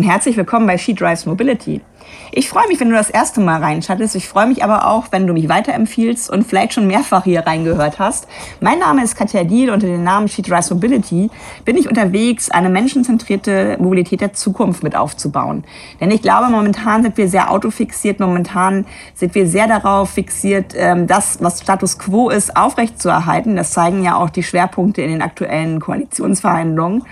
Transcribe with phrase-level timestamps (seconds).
[0.00, 1.82] und herzlich willkommen bei She Drives Mobility.
[2.32, 4.16] Ich freue mich, wenn du das erste Mal reinschattest.
[4.16, 7.98] Ich freue mich aber auch, wenn du mich weiterempfiehlst und vielleicht schon mehrfach hier reingehört
[7.98, 8.26] hast.
[8.62, 9.68] Mein Name ist Katja Diel.
[9.68, 11.28] Unter dem Namen She Drives Mobility
[11.66, 15.64] bin ich unterwegs, eine menschenzentrierte Mobilität der Zukunft mit aufzubauen.
[16.00, 18.20] Denn ich glaube, momentan sind wir sehr autofixiert.
[18.20, 23.54] Momentan sind wir sehr darauf fixiert, ähm, das, was Status Quo ist, aufrechtzuerhalten.
[23.54, 27.02] Das zeigen ja auch die Schwerpunkte in den aktuellen Koalitionsverhandlungen.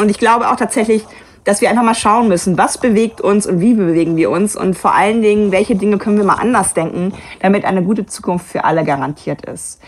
[0.00, 1.04] Und ich glaube auch tatsächlich,
[1.48, 4.76] dass wir einfach mal schauen müssen, was bewegt uns und wie bewegen wir uns und
[4.76, 8.64] vor allen Dingen, welche Dinge können wir mal anders denken, damit eine gute Zukunft für
[8.64, 9.80] alle garantiert ist.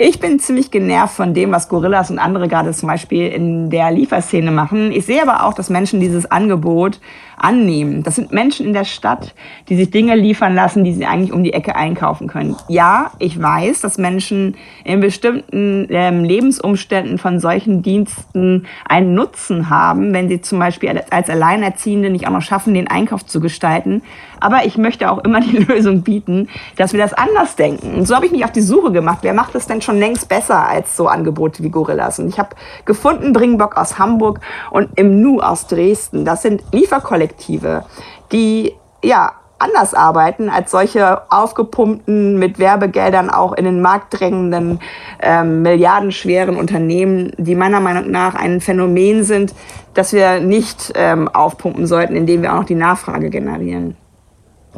[0.00, 3.90] Ich bin ziemlich genervt von dem, was Gorillas und andere gerade zum Beispiel in der
[3.90, 4.92] Lieferszene machen.
[4.92, 7.00] Ich sehe aber auch, dass Menschen dieses Angebot
[7.36, 8.02] annehmen.
[8.02, 9.34] Das sind Menschen in der Stadt,
[9.68, 12.56] die sich Dinge liefern lassen, die sie eigentlich um die Ecke einkaufen können.
[12.68, 20.12] Ja, ich weiß, dass Menschen in bestimmten ähm, Lebensumständen von solchen Diensten einen Nutzen haben,
[20.12, 24.02] wenn sie zum Beispiel als Alleinerziehende nicht auch noch schaffen, den Einkauf zu gestalten.
[24.40, 27.94] Aber ich möchte auch immer die Lösung bieten, dass wir das anders denken.
[27.94, 29.18] Und so habe ich mich auf die Suche gemacht.
[29.22, 32.18] Wer macht das denn schon längst besser als so Angebote wie Gorillas?
[32.18, 32.50] Und ich habe
[32.84, 36.26] gefunden Bringbock aus Hamburg und im Nu aus Dresden.
[36.26, 37.84] Das sind Lieferkollektive,
[38.30, 44.78] die ja anders arbeiten als solche aufgepumpten, mit Werbegeldern auch in den Markt drängenden,
[45.20, 49.54] ähm, milliardenschweren Unternehmen, die meiner Meinung nach ein Phänomen sind,
[49.94, 53.96] das wir nicht ähm, aufpumpen sollten, indem wir auch noch die Nachfrage generieren.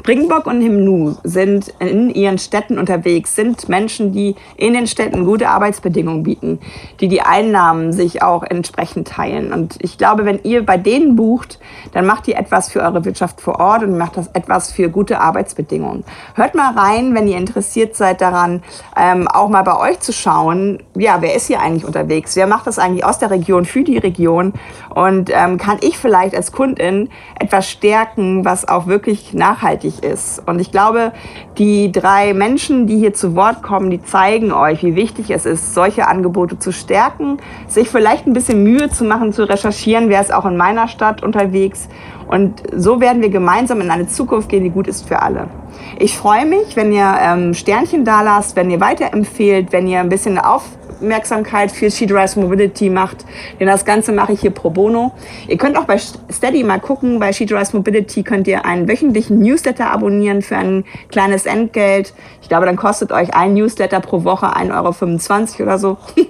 [0.02, 5.48] Bringbock und Himnu sind in ihren Städten unterwegs, sind Menschen, die in den Städten gute
[5.48, 6.58] Arbeitsbedingungen bieten,
[7.00, 9.52] die die Einnahmen sich auch entsprechend teilen.
[9.52, 11.58] Und ich glaube, wenn ihr bei denen bucht,
[11.92, 15.20] dann macht ihr etwas für eure Wirtschaft vor Ort und macht das etwas für gute
[15.20, 16.04] Arbeitsbedingungen.
[16.34, 18.62] Hört mal rein, wenn ihr interessiert seid daran,
[18.96, 22.36] ähm, auch mal bei euch zu schauen, ja, wer ist hier eigentlich unterwegs?
[22.36, 24.54] Wer macht das eigentlich aus der Region für die Region?
[24.94, 30.42] Und ähm, kann ich vielleicht als Kundin etwas stärken, was auch wirklich nachhaltig wichtig ist.
[30.46, 31.12] Und ich glaube,
[31.58, 35.74] die drei Menschen, die hier zu Wort kommen, die zeigen euch, wie wichtig es ist,
[35.74, 40.32] solche Angebote zu stärken, sich vielleicht ein bisschen Mühe zu machen, zu recherchieren, wer ist
[40.32, 41.88] auch in meiner Stadt unterwegs.
[42.28, 45.48] Und so werden wir gemeinsam in eine Zukunft gehen, die gut ist für alle.
[45.98, 50.08] Ich freue mich, wenn ihr ähm, Sternchen da lasst, wenn ihr weiterempfehlt, wenn ihr ein
[50.08, 50.62] bisschen auf
[51.00, 52.06] Aufmerksamkeit für She
[52.36, 53.24] Mobility macht.
[53.58, 55.12] Denn das Ganze mache ich hier pro bono.
[55.48, 57.18] Ihr könnt auch bei Steady mal gucken.
[57.18, 62.14] Bei She Mobility könnt ihr einen wöchentlichen Newsletter abonnieren für ein kleines Entgelt.
[62.42, 65.96] Ich glaube, dann kostet euch ein Newsletter pro Woche 1,25 Euro oder so.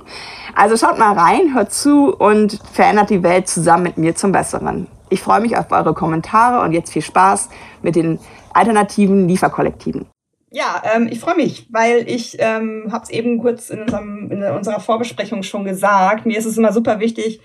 [0.53, 4.89] Also schaut mal rein, hört zu und verändert die Welt zusammen mit mir zum Besseren.
[5.09, 7.49] Ich freue mich auf eure Kommentare und jetzt viel Spaß
[7.83, 8.19] mit den
[8.53, 10.07] alternativen Lieferkollektiven.
[10.53, 14.43] Ja, ähm, ich freue mich, weil ich ähm, habe es eben kurz in, unserem, in
[14.43, 16.27] unserer Vorbesprechung schon gesagt.
[16.27, 17.41] Mir ist es immer super wichtig,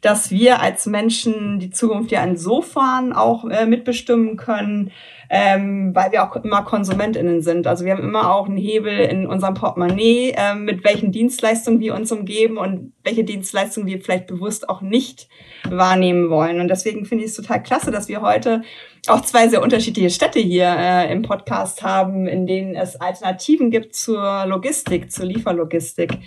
[0.00, 4.90] dass wir als Menschen die Zukunft ja insofern auch äh, mitbestimmen können,
[5.30, 7.66] ähm, weil wir auch immer KonsumentInnen sind.
[7.66, 11.94] Also wir haben immer auch einen Hebel in unserem Portemonnaie, ähm, mit welchen Dienstleistungen wir
[11.94, 15.28] uns umgeben und welche Dienstleistungen wir vielleicht bewusst auch nicht
[15.68, 16.60] wahrnehmen wollen.
[16.60, 18.62] Und deswegen finde ich es total klasse, dass wir heute
[19.06, 23.94] auch zwei sehr unterschiedliche Städte hier äh, im Podcast haben, in denen es Alternativen gibt
[23.94, 26.18] zur Logistik, zur Lieferlogistik.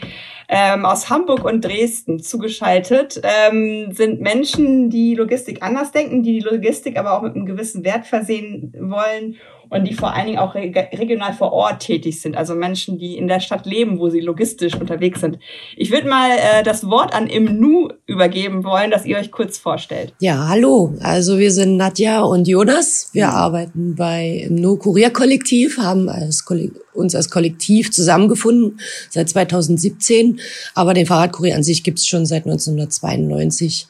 [0.53, 6.45] Ähm, aus Hamburg und Dresden zugeschaltet ähm, sind Menschen, die Logistik anders denken, die die
[6.45, 9.38] Logistik aber auch mit einem gewissen Wert versehen wollen
[9.72, 13.29] und die vor allen Dingen auch regional vor Ort tätig sind, also Menschen, die in
[13.29, 15.40] der Stadt leben, wo sie logistisch unterwegs sind.
[15.78, 20.13] Ich würde mal äh, das Wort an Imnu übergeben wollen, dass ihr euch kurz vorstellt.
[20.19, 20.94] Ja, hallo.
[21.00, 23.12] Also wir sind Nadja und Jonas.
[23.13, 23.34] Wir mhm.
[23.34, 26.46] arbeiten bei Imnu Kurierkollektiv, haben als
[26.94, 28.78] uns als Kollektiv zusammengefunden
[29.09, 30.41] seit 2017,
[30.75, 33.88] aber den Fahrradkurier an sich gibt's schon seit 1992.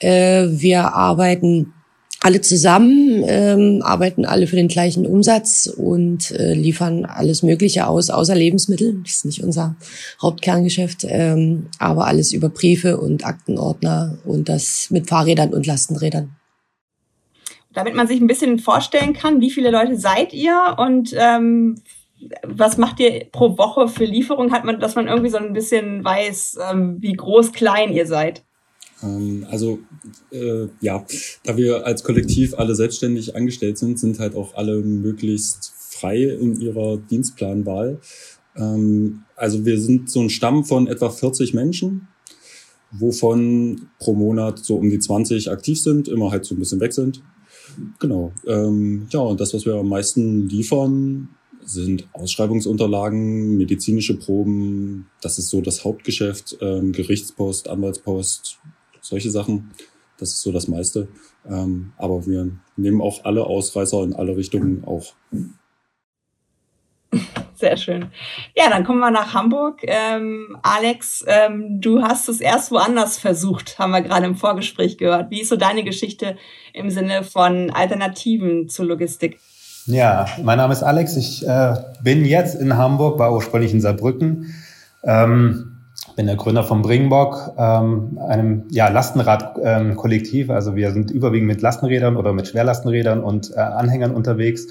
[0.00, 1.72] Äh, wir arbeiten
[2.28, 8.10] alle zusammen, ähm, arbeiten alle für den gleichen Umsatz und äh, liefern alles Mögliche aus,
[8.10, 9.00] außer Lebensmittel.
[9.02, 9.76] Das ist nicht unser
[10.20, 16.36] Hauptkerngeschäft, ähm, aber alles über Briefe und Aktenordner und das mit Fahrrädern und Lastenrädern.
[17.72, 21.76] Damit man sich ein bisschen vorstellen kann, wie viele Leute seid ihr und ähm,
[22.44, 24.52] was macht ihr pro Woche für Lieferung?
[24.52, 28.42] Hat man, dass man irgendwie so ein bisschen weiß, ähm, wie groß, klein ihr seid?
[29.02, 29.78] Ähm, also
[30.30, 31.04] äh, ja,
[31.44, 36.60] da wir als Kollektiv alle selbstständig angestellt sind, sind halt auch alle möglichst frei in
[36.60, 38.00] ihrer Dienstplanwahl.
[38.56, 42.08] Ähm, also wir sind so ein Stamm von etwa 40 Menschen,
[42.90, 46.92] wovon pro Monat so um die 20 aktiv sind, immer halt so ein bisschen weg
[46.92, 47.22] sind.
[47.98, 48.32] Genau.
[48.46, 51.28] Ähm, ja, und das, was wir am meisten liefern,
[51.64, 55.06] sind Ausschreibungsunterlagen, medizinische Proben.
[55.20, 56.56] Das ist so das Hauptgeschäft.
[56.60, 58.58] Ähm, Gerichtspost, Anwaltspost,
[59.08, 59.70] solche Sachen.
[60.18, 61.08] Das ist so das meiste.
[61.48, 65.14] Ähm, aber wir nehmen auch alle Ausreißer in alle Richtungen auch.
[67.54, 68.06] Sehr schön.
[68.54, 69.80] Ja, dann kommen wir nach Hamburg.
[69.82, 75.30] Ähm, Alex, ähm, du hast es erst woanders versucht, haben wir gerade im Vorgespräch gehört.
[75.30, 76.36] Wie ist so deine Geschichte
[76.72, 79.40] im Sinne von Alternativen zur Logistik?
[79.86, 81.16] Ja, mein Name ist Alex.
[81.16, 84.54] Ich äh, bin jetzt in Hamburg, war ursprünglich in Saarbrücken.
[85.02, 85.77] Ähm,
[86.18, 90.48] bin der Gründer von Bringbock, ähm, einem ja, Lastenradkollektiv.
[90.48, 94.66] Ähm, also wir sind überwiegend mit Lastenrädern oder mit Schwerlastenrädern und äh, Anhängern unterwegs.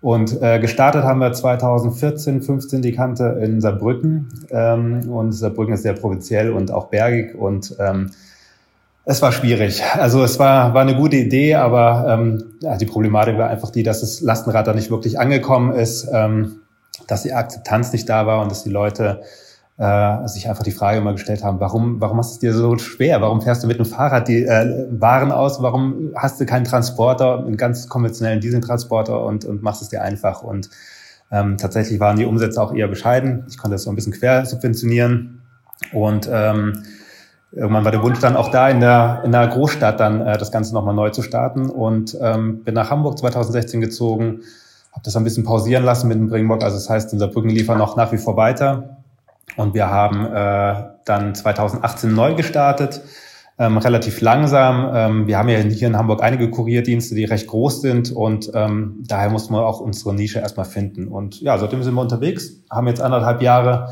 [0.00, 4.28] Und äh, gestartet haben wir 2014, 15 die Kante in Saarbrücken.
[4.50, 8.10] Ähm, und Saarbrücken ist sehr provinziell und auch bergig und ähm,
[9.04, 9.84] es war schwierig.
[9.94, 14.00] Also es war, war eine gute Idee, aber ähm, die Problematik war einfach die, dass
[14.00, 16.56] das Lastenrad da nicht wirklich angekommen ist, ähm,
[17.06, 19.22] dass die Akzeptanz nicht da war und dass die Leute
[19.82, 22.78] äh, sich einfach die Frage immer gestellt haben, warum, warum hast du es dir so
[22.78, 23.20] schwer?
[23.20, 25.60] Warum fährst du mit dem Fahrrad die äh, Waren aus?
[25.60, 30.44] Warum hast du keinen Transporter, einen ganz konventionellen Dieseltransporter und, und machst es dir einfach?
[30.44, 30.70] Und
[31.32, 33.44] ähm, tatsächlich waren die Umsätze auch eher bescheiden.
[33.48, 35.42] Ich konnte das so ein bisschen quer subventionieren
[35.92, 36.84] und ähm,
[37.50, 40.52] irgendwann war der Wunsch dann auch da in der, in der Großstadt dann äh, das
[40.52, 44.42] Ganze nochmal neu zu starten und ähm, bin nach Hamburg 2016 gezogen,
[44.92, 46.62] habe das ein bisschen pausieren lassen mit dem Bringbock.
[46.62, 48.91] Also das heißt, unser Brücken liefern noch nach wie vor weiter.
[49.56, 53.02] Und wir haben äh, dann 2018 neu gestartet,
[53.58, 54.90] ähm, relativ langsam.
[54.94, 59.04] Ähm, wir haben ja hier in Hamburg einige Kurierdienste, die recht groß sind und ähm,
[59.06, 61.08] daher mussten wir auch unsere Nische erstmal finden.
[61.08, 63.88] Und ja, seitdem sind wir unterwegs, haben jetzt anderthalb Jahre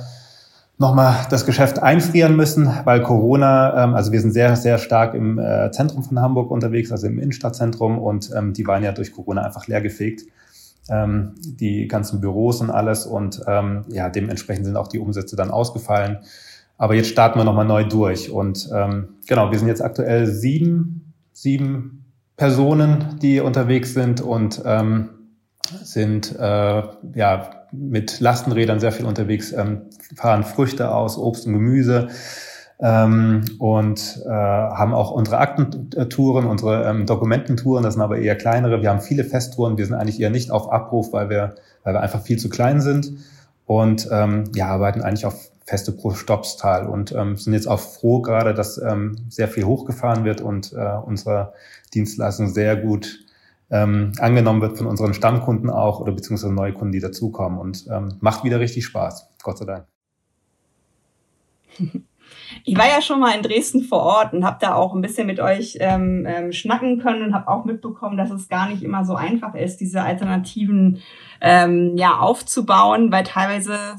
[0.79, 5.39] nochmal das Geschäft einfrieren müssen, weil Corona, ähm, also wir sind sehr, sehr stark im
[5.39, 9.43] äh, Zentrum von Hamburg unterwegs, also im Innenstadtzentrum und ähm, die waren ja durch Corona
[9.43, 10.23] einfach leergefegt,
[10.91, 15.51] ähm, die ganzen Büros und alles und ähm, ja, dementsprechend sind auch die Umsätze dann
[15.51, 16.19] ausgefallen.
[16.77, 21.15] Aber jetzt starten wir nochmal neu durch und ähm, genau, wir sind jetzt aktuell sieben,
[21.33, 22.05] sieben
[22.37, 25.11] Personen, die unterwegs sind und ähm,
[25.83, 26.83] sind äh,
[27.15, 29.83] ja mit Lastenrädern sehr viel unterwegs, ähm,
[30.17, 32.09] fahren Früchte aus, Obst und Gemüse
[32.83, 38.81] ähm, und äh, haben auch unsere Aktentouren, unsere ähm, Dokumententouren, das sind aber eher kleinere.
[38.81, 42.01] Wir haben viele Festtouren, wir sind eigentlich eher nicht auf Abruf, weil wir, weil wir
[42.01, 43.13] einfach viel zu klein sind
[43.67, 48.23] und ähm, ja, arbeiten eigentlich auf Feste pro Stoppstal und ähm, sind jetzt auch froh
[48.23, 51.53] gerade, dass ähm, sehr viel hochgefahren wird und äh, unsere
[51.93, 53.21] Dienstleistung sehr gut
[53.71, 58.17] ähm, angenommen wird von unseren Stammkunden auch oder beziehungsweise neue Kunden, die dazukommen und ähm,
[58.21, 59.87] macht wieder richtig Spaß, Gott sei Dank.
[62.65, 65.27] Ich war ja schon mal in Dresden vor Ort und habe da auch ein bisschen
[65.27, 69.05] mit euch ähm, ähm, schnacken können und habe auch mitbekommen, dass es gar nicht immer
[69.05, 71.03] so einfach ist, diese Alternativen
[71.41, 73.97] ähm, ja aufzubauen, weil teilweise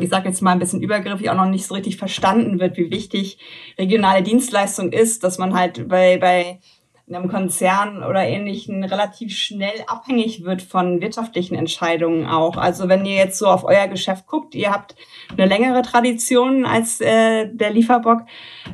[0.00, 2.90] ich sage jetzt mal ein bisschen übergriffig, auch noch nicht so richtig verstanden wird, wie
[2.90, 3.38] wichtig
[3.78, 6.58] regionale Dienstleistung ist, dass man halt bei, bei
[7.06, 12.56] in einem Konzern oder ähnlichen relativ schnell abhängig wird von wirtschaftlichen Entscheidungen auch.
[12.56, 14.94] Also wenn ihr jetzt so auf euer Geschäft guckt, ihr habt
[15.36, 18.22] eine längere Tradition als äh, der Lieferbock.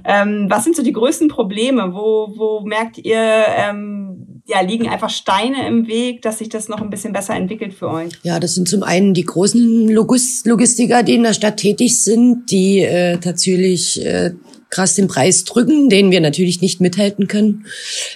[0.05, 1.93] Ähm, was sind so die größten Probleme?
[1.93, 6.81] Wo, wo merkt ihr, ähm, ja, liegen einfach Steine im Weg, dass sich das noch
[6.81, 8.13] ein bisschen besser entwickelt für euch?
[8.23, 12.81] Ja, das sind zum einen die großen Logistiker, die in der Stadt tätig sind, die
[12.81, 14.31] äh, tatsächlich äh,
[14.71, 17.67] krass den Preis drücken, den wir natürlich nicht mithalten können,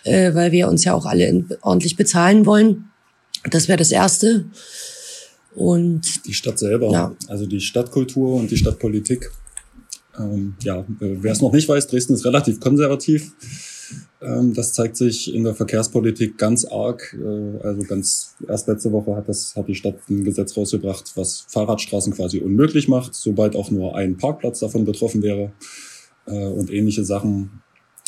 [0.04, 2.86] äh, weil wir uns ja auch alle ordentlich bezahlen wollen.
[3.50, 4.46] Das wäre das Erste.
[5.54, 7.14] Und die Stadt selber, ja.
[7.28, 9.30] also die Stadtkultur und die Stadtpolitik.
[10.18, 10.84] Ähm, ja, äh,
[11.20, 13.32] wer es noch nicht weiß, Dresden ist relativ konservativ.
[14.22, 17.16] Ähm, das zeigt sich in der Verkehrspolitik ganz arg.
[17.20, 21.46] Äh, also ganz erst letzte Woche hat das hat die Stadt ein Gesetz rausgebracht, was
[21.48, 25.52] Fahrradstraßen quasi unmöglich macht, sobald auch nur ein Parkplatz davon betroffen wäre
[26.26, 27.62] äh, und ähnliche Sachen.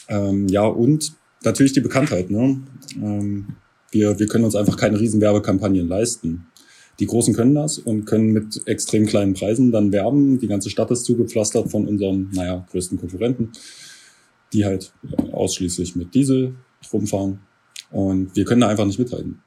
[0.09, 2.31] Ähm, ja, und natürlich die Bekanntheit.
[2.31, 2.61] Ne?
[2.97, 3.47] Ähm,
[3.91, 6.47] wir, wir können uns einfach keine riesen Werbekampagnen leisten.
[6.99, 10.39] Die Großen können das und können mit extrem kleinen Preisen dann werben.
[10.39, 13.53] Die ganze Stadt ist zugepflastert von unseren, naja, größten Konkurrenten,
[14.53, 14.93] die halt
[15.33, 16.55] ausschließlich mit Diesel
[16.93, 17.41] rumfahren.
[17.91, 19.43] Und wir können da einfach nicht mithalten.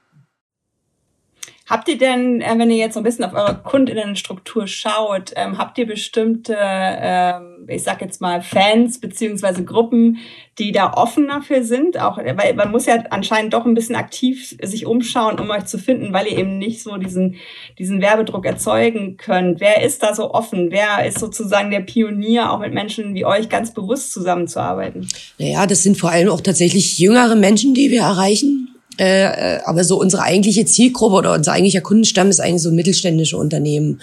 [1.69, 5.59] Habt ihr denn, äh, wenn ihr jetzt so ein bisschen auf eure Kundinnenstruktur schaut, ähm,
[5.59, 10.17] habt ihr bestimmte, ähm, ich sag jetzt mal, Fans beziehungsweise Gruppen,
[10.57, 11.99] die da offen dafür sind?
[11.99, 15.77] Auch, weil man muss ja anscheinend doch ein bisschen aktiv sich umschauen, um euch zu
[15.77, 17.35] finden, weil ihr eben nicht so diesen,
[17.77, 19.59] diesen Werbedruck erzeugen könnt.
[19.59, 20.71] Wer ist da so offen?
[20.71, 25.07] Wer ist sozusagen der Pionier, auch mit Menschen wie euch ganz bewusst zusammenzuarbeiten?
[25.37, 28.68] Naja, das sind vor allem auch tatsächlich jüngere Menschen, die wir erreichen
[28.99, 34.01] Äh, aber so unsere eigentliche Zielgruppe oder unser eigentlicher Kundenstamm ist eigentlich so mittelständische Unternehmen.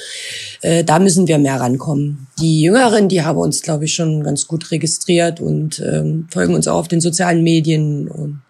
[0.63, 2.29] Äh, da müssen wir mehr rankommen.
[2.41, 6.67] Die Jüngeren, die haben uns, glaube ich, schon ganz gut registriert und ähm, folgen uns
[6.67, 8.09] auch auf den sozialen Medien.
[8.09, 8.41] Und,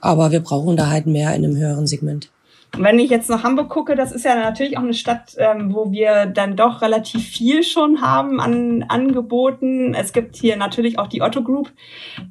[0.00, 2.30] aber wir brauchen da halt mehr in einem höheren Segment.
[2.76, 5.90] Wenn ich jetzt nach Hamburg gucke, das ist ja natürlich auch eine Stadt, ähm, wo
[5.90, 9.94] wir dann doch relativ viel schon haben an Angeboten.
[9.94, 11.72] Es gibt hier natürlich auch die Otto Group,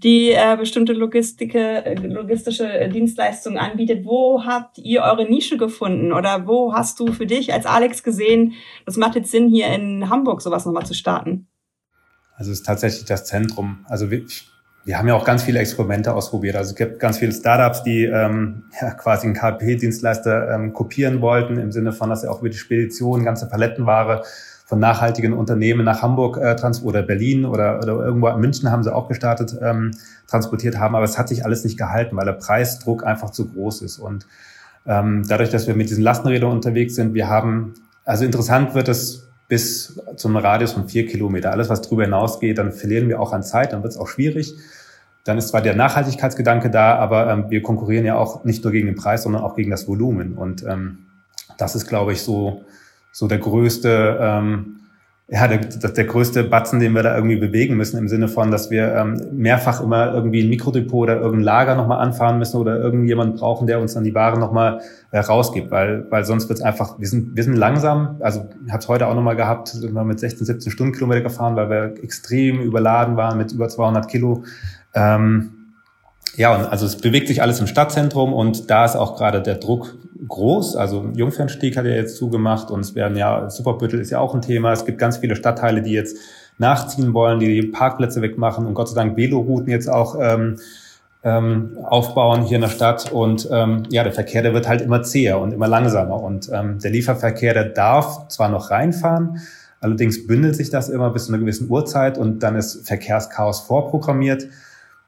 [0.03, 4.05] die äh, bestimmte Logistike, äh, logistische Dienstleistungen anbietet.
[4.05, 6.13] Wo habt ihr eure Nische gefunden?
[6.13, 8.53] Oder wo hast du für dich als Alex gesehen,
[8.85, 11.47] das macht jetzt Sinn, hier in Hamburg sowas nochmal zu starten?
[12.35, 13.85] Also es ist tatsächlich das Zentrum.
[13.89, 14.47] Also ich
[14.85, 16.55] wir haben ja auch ganz viele Experimente ausprobiert.
[16.55, 21.57] Also es gibt ganz viele Startups, die ähm, ja, quasi einen KP-Dienstleister ähm, kopieren wollten,
[21.57, 24.23] im Sinne von, dass sie auch über die Spedition ganze Palettenware
[24.65, 28.83] von nachhaltigen Unternehmen nach Hamburg äh, trans oder Berlin oder, oder irgendwo in München haben
[28.83, 29.91] sie auch gestartet, ähm,
[30.27, 30.95] transportiert haben.
[30.95, 33.97] Aber es hat sich alles nicht gehalten, weil der Preisdruck einfach zu groß ist.
[33.97, 34.27] Und
[34.85, 37.73] ähm, dadurch, dass wir mit diesen Lastenrädern unterwegs sind, wir haben,
[38.05, 41.51] also interessant wird es bis zum Radius von vier Kilometer.
[41.51, 44.55] Alles, was darüber hinausgeht, dann verlieren wir auch an Zeit, dann wird es auch schwierig.
[45.25, 48.85] Dann ist zwar der Nachhaltigkeitsgedanke da, aber ähm, wir konkurrieren ja auch nicht nur gegen
[48.85, 50.37] den Preis, sondern auch gegen das Volumen.
[50.37, 50.99] Und ähm,
[51.57, 52.63] das ist, glaube ich, so,
[53.11, 54.79] so der größte ähm,
[55.31, 58.71] ja, der, der größte Batzen, den wir da irgendwie bewegen müssen, im Sinne von, dass
[58.71, 63.35] wir ähm, mehrfach immer irgendwie ein Mikrodepot oder irgendein Lager nochmal anfahren müssen oder irgendjemand
[63.37, 64.81] brauchen, der uns dann die Ware nochmal
[65.11, 68.81] äh, rausgibt, weil, weil sonst wird's einfach, wir sind, wir sind langsam, also ich habe
[68.81, 72.61] es heute auch nochmal gehabt, sind wir mit 16, 17 Stundenkilometer gefahren, weil wir extrem
[72.61, 74.43] überladen waren mit über 200 Kilo.
[74.95, 75.58] Ähm,
[76.35, 79.55] ja, und also es bewegt sich alles im Stadtzentrum und da ist auch gerade der
[79.55, 80.75] Druck groß.
[80.75, 84.41] Also Jungfernstieg hat ja jetzt zugemacht und es werden ja, Superbüttel ist ja auch ein
[84.41, 84.71] Thema.
[84.71, 86.17] Es gibt ganz viele Stadtteile, die jetzt
[86.57, 90.57] nachziehen wollen, die die Parkplätze wegmachen und Gott sei Dank Velorouten jetzt auch ähm,
[91.23, 93.11] ähm, aufbauen hier in der Stadt.
[93.11, 96.21] Und ähm, ja, der Verkehr, der wird halt immer zäher und immer langsamer.
[96.21, 99.39] Und ähm, der Lieferverkehr, der darf zwar noch reinfahren,
[99.81, 104.47] allerdings bündelt sich das immer bis zu einer gewissen Uhrzeit und dann ist Verkehrschaos vorprogrammiert.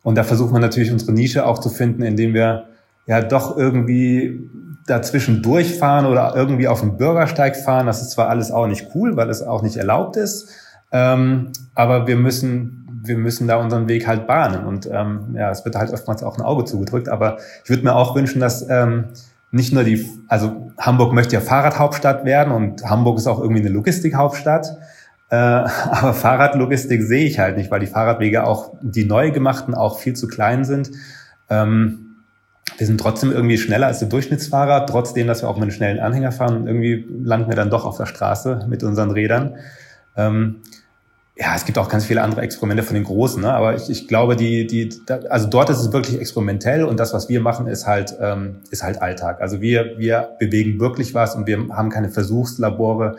[0.04, 2.66] Und da versuchen wir natürlich unsere Nische auch zu finden, indem wir
[3.06, 4.50] ja doch irgendwie
[4.88, 7.86] dazwischen durchfahren oder irgendwie auf dem Bürgersteig fahren.
[7.86, 10.50] Das ist zwar alles auch nicht cool, weil es auch nicht erlaubt ist,
[10.92, 14.66] ähm, aber wir müssen, wir müssen da unseren Weg halt bahnen.
[14.66, 17.10] Und ähm, ja, es wird halt oftmals auch ein Auge zugedrückt.
[17.10, 19.06] Aber ich würde mir auch wünschen, dass ähm,
[19.52, 23.70] nicht nur die, also Hamburg möchte ja Fahrradhauptstadt werden und Hamburg ist auch irgendwie eine
[23.70, 24.78] Logistikhauptstadt.
[25.32, 29.98] Äh, aber Fahrradlogistik sehe ich halt nicht, weil die Fahrradwege auch, die neu gemachten, auch
[30.00, 30.92] viel zu klein sind.
[31.50, 32.08] Ähm,
[32.78, 36.00] wir sind trotzdem irgendwie schneller als der Durchschnittsfahrer, trotzdem, dass wir auch mit einem schnellen
[36.00, 39.56] Anhänger fahren und irgendwie landen wir dann doch auf der Straße mit unseren Rädern.
[40.16, 40.62] Ähm,
[41.38, 43.54] ja, es gibt auch ganz viele andere Experimente von den Großen, ne?
[43.54, 44.90] aber ich, ich glaube, die, die,
[45.30, 48.84] also dort ist es wirklich experimentell und das, was wir machen, ist halt, ähm, ist
[48.84, 49.42] halt Alltag.
[49.42, 53.16] Also wir, wir bewegen wirklich was und wir haben keine Versuchslabore,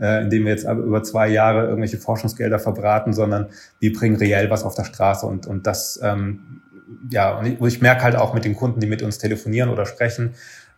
[0.00, 3.46] äh, in denen wir jetzt über zwei Jahre irgendwelche Forschungsgelder verbraten, sondern
[3.78, 6.62] wir bringen reell was auf der Straße und, und das ähm,
[7.10, 9.86] ja, und ich, ich merke halt auch mit den Kunden, die mit uns telefonieren oder
[9.86, 10.34] sprechen,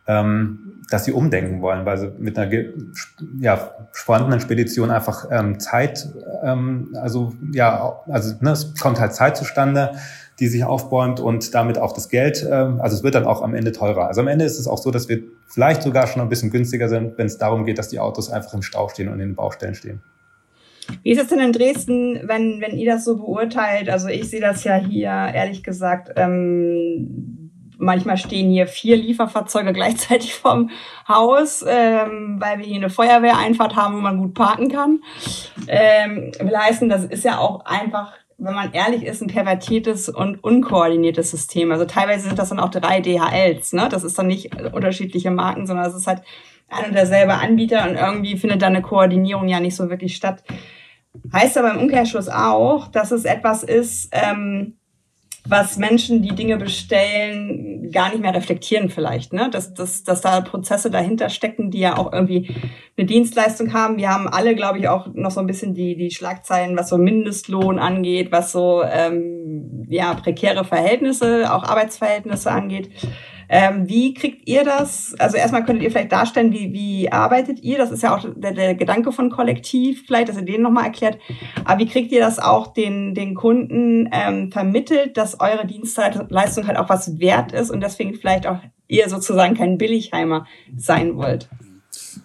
[0.07, 2.51] ähm, dass sie umdenken wollen, weil sie mit einer
[3.39, 6.09] ja, vorhandenen Spedition einfach ähm, Zeit,
[6.43, 9.93] ähm, also ja, also ne, es kommt halt Zeit zustande,
[10.41, 13.55] die sich aufbäumt und damit auch das Geld, ähm, also es wird dann auch am
[13.55, 14.07] Ende teurer.
[14.07, 16.89] Also am Ende ist es auch so, dass wir vielleicht sogar schon ein bisschen günstiger
[16.89, 19.35] sind, wenn es darum geht, dass die Autos einfach im Stau stehen und in den
[19.35, 20.01] Baustellen stehen.
[21.03, 23.91] Wie ist es denn in Dresden, wenn, wenn ihr das so beurteilt?
[23.91, 30.35] Also ich sehe das ja hier, ehrlich gesagt, ähm, manchmal stehen hier vier Lieferfahrzeuge gleichzeitig
[30.35, 30.71] vorm
[31.07, 35.01] Haus, ähm, weil wir hier eine Feuerwehreinfahrt haben, wo man gut parken kann.
[35.67, 40.43] Ähm, will heißen, das ist ja auch einfach wenn man ehrlich ist, ein pervertiertes und
[40.43, 41.73] unkoordiniertes System.
[41.73, 43.89] Also teilweise sind das dann auch drei DHLs, ne?
[43.91, 46.23] Das ist dann nicht unterschiedliche Marken, sondern es ist halt
[46.69, 50.45] ein und derselbe Anbieter und irgendwie findet da eine Koordinierung ja nicht so wirklich statt.
[51.33, 54.78] Heißt aber im Umkehrschluss auch, dass es etwas ist, ähm,
[55.49, 59.33] was Menschen, die Dinge bestellen, gar nicht mehr reflektieren vielleicht.
[59.33, 59.49] Ne?
[59.51, 62.55] Dass, dass, dass da Prozesse dahinter stecken, die ja auch irgendwie
[62.97, 63.97] eine Dienstleistung haben.
[63.97, 66.99] Wir haben alle, glaube ich, auch noch so ein bisschen die, die Schlagzeilen, was so
[66.99, 72.91] Mindestlohn angeht, was so ähm, ja, prekäre Verhältnisse, auch Arbeitsverhältnisse angeht.
[73.49, 75.15] Ähm, wie kriegt ihr das?
[75.19, 77.79] Also erstmal könntet ihr vielleicht darstellen, wie, wie arbeitet ihr?
[77.79, 81.19] Das ist ja auch der, der Gedanke von Kollektiv, vielleicht, dass ihr den nochmal erklärt.
[81.65, 86.77] Aber wie kriegt ihr das auch den, den Kunden ähm, vermittelt, dass eure Dienstleistung halt
[86.77, 91.49] auch was wert ist und deswegen vielleicht auch ihr sozusagen kein Billigheimer sein wollt?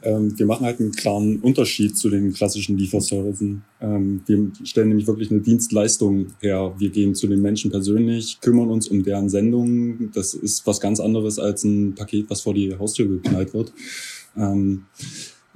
[0.04, 3.64] Ähm, wir machen halt einen klaren Unterschied zu den klassischen Lieferservicen.
[3.82, 6.76] Ähm, wir stellen nämlich wirklich eine Dienstleistung her.
[6.78, 10.12] Wir gehen zu den Menschen persönlich, kümmern uns um deren Sendungen.
[10.14, 13.74] Das ist was ganz anderes als ein Paket, was vor die Haustür geknallt wird.
[14.38, 14.86] Ähm,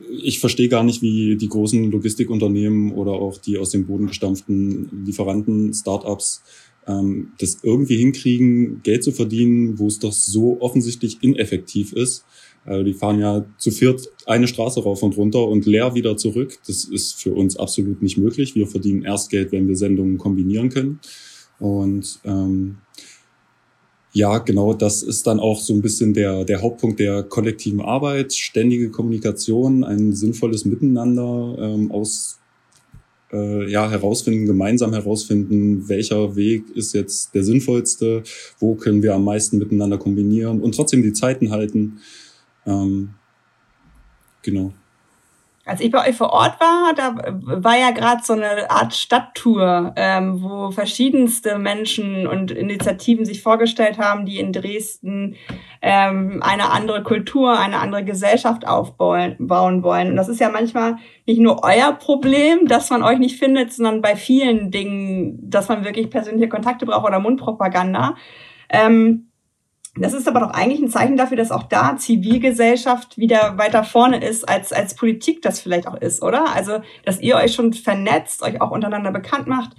[0.10, 5.06] ich verstehe gar nicht, wie die großen Logistikunternehmen oder auch die aus dem Boden gestampften
[5.06, 6.44] Lieferanten, Startups,
[6.88, 12.26] ähm, das irgendwie hinkriegen, Geld zu verdienen, wo es doch so offensichtlich ineffektiv ist.
[12.68, 16.60] Also die fahren ja zu viert eine Straße rauf und runter und leer wieder zurück.
[16.68, 18.56] Das ist für uns absolut nicht möglich.
[18.56, 21.00] Wir verdienen erst Geld, wenn wir Sendungen kombinieren können.
[21.60, 22.78] Und ähm,
[24.12, 28.34] ja, genau, das ist dann auch so ein bisschen der, der Hauptpunkt der kollektiven Arbeit,
[28.34, 32.40] ständige Kommunikation, ein sinnvolles Miteinander ähm, aus
[33.32, 38.24] äh, ja, herausfinden, gemeinsam herausfinden, welcher Weg ist jetzt der sinnvollste,
[38.60, 42.00] wo können wir am meisten miteinander kombinieren und trotzdem die Zeiten halten.
[42.68, 43.16] Ähm,
[44.44, 44.74] genau.
[45.68, 49.92] Als ich bei euch vor Ort war, da war ja gerade so eine Art Stadttour,
[49.98, 55.36] ähm, wo verschiedenste Menschen und Initiativen sich vorgestellt haben, die in Dresden
[55.82, 60.12] ähm, eine andere Kultur, eine andere Gesellschaft aufbauen bauen wollen.
[60.12, 64.02] Und das ist ja manchmal nicht nur euer Problem, dass man euch nicht findet, sondern
[64.02, 68.16] bei vielen Dingen, dass man wirklich persönliche Kontakte braucht oder Mundpropaganda.
[68.70, 69.27] Ähm,
[70.00, 74.24] das ist aber doch eigentlich ein Zeichen dafür, dass auch da Zivilgesellschaft wieder weiter vorne
[74.24, 76.54] ist, als, als Politik das vielleicht auch ist, oder?
[76.54, 79.72] Also, dass ihr euch schon vernetzt, euch auch untereinander bekannt macht.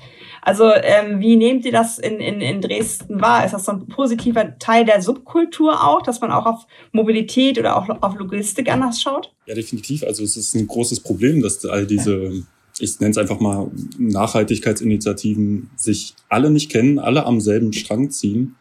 [0.43, 3.45] Also, ähm, wie nehmt ihr das in, in, in Dresden wahr?
[3.45, 7.77] Ist das so ein positiver Teil der Subkultur auch, dass man auch auf Mobilität oder
[7.77, 9.33] auch auf Logistik anders schaut?
[9.47, 10.05] Ja, definitiv.
[10.05, 12.45] Also, es ist ein großes Problem, dass all diese,
[12.79, 18.57] ich nenne es einfach mal Nachhaltigkeitsinitiativen, sich alle nicht kennen, alle am selben Strang ziehen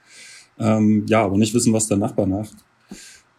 [0.59, 2.55] ähm, ja, aber nicht wissen, was der Nachbar macht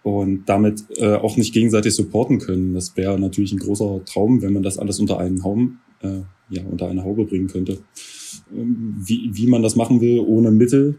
[0.02, 2.74] und damit äh, auch nicht gegenseitig supporten können.
[2.74, 6.20] Das wäre natürlich ein großer Traum, wenn man das alles unter einen Haum, äh,
[6.50, 7.78] ja, unter eine Haube bringen könnte.
[8.54, 10.98] Ähm, wie, wie man das machen will ohne Mittel,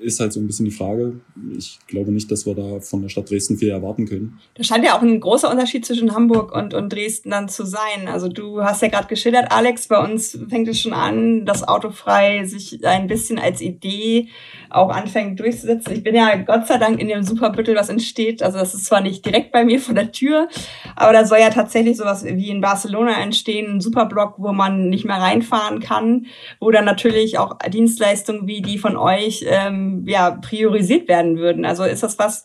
[0.00, 1.20] ist halt so ein bisschen die Frage.
[1.56, 4.38] Ich glaube nicht, dass wir da von der Stadt Dresden viel erwarten können.
[4.54, 8.08] Da scheint ja auch ein großer Unterschied zwischen Hamburg und, und Dresden dann zu sein.
[8.08, 12.44] Also du hast ja gerade geschildert, Alex, bei uns fängt es schon an, das Autofrei
[12.44, 14.28] sich ein bisschen als Idee
[14.70, 15.92] auch anfängt durchzusetzen.
[15.92, 18.42] Ich bin ja Gott sei Dank in dem Superbüttel, was entsteht.
[18.42, 20.48] Also das ist zwar nicht direkt bei mir vor der Tür,
[20.96, 25.04] aber da soll ja tatsächlich sowas wie in Barcelona entstehen, ein Superblock, wo man nicht
[25.04, 26.26] mehr reinfahren kann,
[26.60, 31.64] wo dann natürlich auch Dienstleistungen wie die von euch ähm, ja priorisiert werden würden.
[31.64, 32.44] Also ist das was,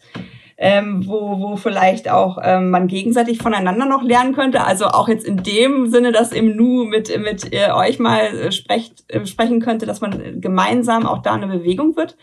[0.58, 4.64] ähm, wo, wo vielleicht auch ähm, man gegenseitig voneinander noch lernen könnte.
[4.64, 8.52] Also auch jetzt in dem Sinne, dass im Nu mit, mit äh, euch mal äh,
[8.52, 12.16] sprecht, äh, sprechen könnte, dass man gemeinsam auch da eine Bewegung wird.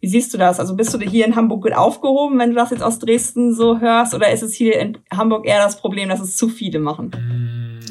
[0.00, 0.58] Wie siehst du das?
[0.58, 3.80] Also bist du hier in Hamburg gut aufgehoben, wenn du das jetzt aus Dresden so
[3.80, 4.14] hörst?
[4.14, 7.12] Oder ist es hier in Hamburg eher das Problem, dass es zu viele machen?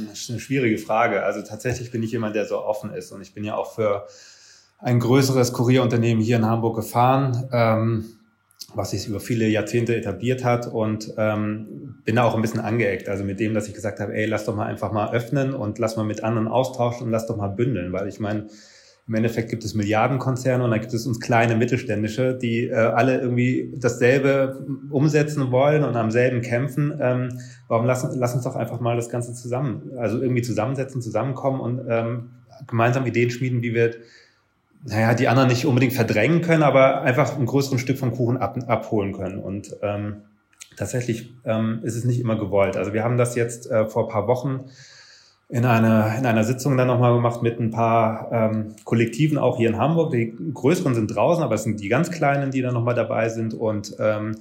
[0.10, 1.24] Das ist eine schwierige Frage.
[1.24, 3.12] Also tatsächlich bin ich jemand, der so offen ist.
[3.12, 4.06] Und ich bin ja auch für
[4.86, 7.50] ein größeres Kurierunternehmen hier in Hamburg gefahren.
[7.52, 8.06] Ähm,
[8.76, 13.08] was sich über viele Jahrzehnte etabliert hat und ähm, bin da auch ein bisschen angeeckt.
[13.08, 15.80] Also mit dem, dass ich gesagt habe, ey, lass doch mal einfach mal öffnen und
[15.80, 18.48] lass mal mit anderen austauschen und lass doch mal bündeln, weil ich meine,
[19.08, 23.22] im Endeffekt gibt es Milliardenkonzerne und dann gibt es uns kleine Mittelständische, die äh, alle
[23.22, 26.94] irgendwie dasselbe umsetzen wollen und am selben kämpfen.
[27.00, 31.62] Ähm, warum lassen lass uns doch einfach mal das Ganze zusammen, also irgendwie zusammensetzen, zusammenkommen
[31.62, 32.32] und ähm,
[32.68, 33.92] gemeinsam Ideen schmieden, wie wir
[34.88, 38.58] naja, die anderen nicht unbedingt verdrängen können, aber einfach ein größeres Stück vom Kuchen ab,
[38.68, 39.40] abholen können.
[39.40, 40.18] Und ähm,
[40.78, 42.78] tatsächlich ähm, ist es nicht immer gewollt.
[42.78, 44.66] Also wir haben das jetzt äh, vor paar Wochen
[45.50, 49.70] in einer, in einer Sitzung dann nochmal gemacht mit ein paar ähm, Kollektiven auch hier
[49.70, 50.12] in Hamburg.
[50.12, 53.56] Die größeren sind draußen, aber es sind die ganz kleinen, die dann nochmal dabei sind.
[53.56, 54.36] Und ähm,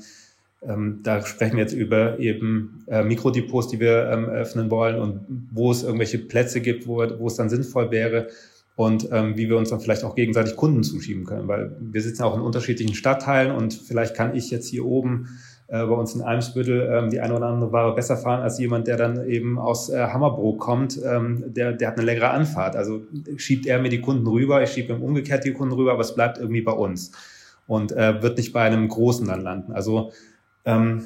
[0.61, 5.49] ähm, da sprechen wir jetzt über eben äh, Mikrodepots, die wir ähm, öffnen wollen und
[5.53, 8.29] wo es irgendwelche Plätze gibt, wo, wo es dann sinnvoll wäre,
[8.77, 12.23] und ähm, wie wir uns dann vielleicht auch gegenseitig Kunden zuschieben können, weil wir sitzen
[12.25, 15.29] auch in unterschiedlichen Stadtteilen und vielleicht kann ich jetzt hier oben
[15.69, 18.87] äh, bei uns in Eimsbüttel ähm, die eine oder andere Ware besser fahren als jemand,
[18.87, 22.75] der dann eben aus äh, Hammerbrook kommt, ähm, der, der hat eine längere Anfahrt.
[22.75, 23.03] Also
[23.37, 26.15] schiebt er mir die Kunden rüber, ich schiebe ihm umgekehrt die Kunden rüber, aber es
[26.15, 27.13] bleibt irgendwie bei uns
[27.67, 29.73] und äh, wird nicht bei einem Großen dann landen.
[29.73, 30.13] Also
[30.65, 31.05] ähm,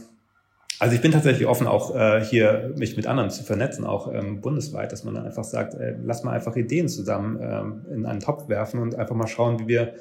[0.79, 4.41] also ich bin tatsächlich offen, auch äh, hier mich mit anderen zu vernetzen, auch ähm,
[4.41, 8.21] bundesweit, dass man dann einfach sagt, äh, lass mal einfach Ideen zusammen ähm, in einen
[8.21, 9.95] Topf werfen und einfach mal schauen, wie wir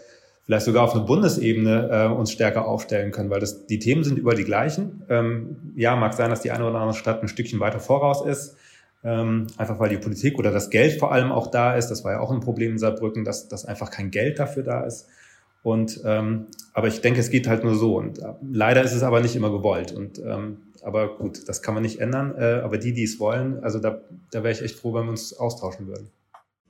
[0.45, 4.17] vielleicht sogar auf einer Bundesebene äh, uns stärker aufstellen können, weil das, die Themen sind
[4.17, 5.03] über die gleichen.
[5.09, 8.55] Ähm, ja, mag sein, dass die eine oder andere Stadt ein Stückchen weiter voraus ist,
[9.03, 11.89] ähm, einfach weil die Politik oder das Geld vor allem auch da ist.
[11.89, 14.83] Das war ja auch ein Problem in Saarbrücken, dass, dass einfach kein Geld dafür da
[14.83, 15.07] ist.
[15.63, 17.97] Und ähm, aber ich denke, es geht halt nur so.
[17.97, 19.91] Und äh, leider ist es aber nicht immer gewollt.
[19.91, 22.35] Und ähm, aber gut, das kann man nicht ändern.
[22.37, 25.11] Äh, aber die, die es wollen, also da, da wäre ich echt froh, wenn wir
[25.11, 26.11] uns austauschen würden.